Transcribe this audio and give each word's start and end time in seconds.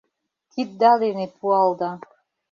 Кидда 0.51 0.91
дене 1.03 1.25
пуалда 1.37 1.91